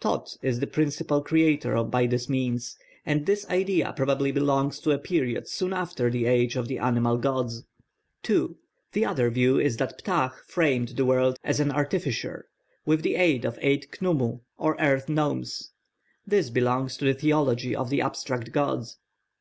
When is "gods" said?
7.18-7.62, 18.50-18.98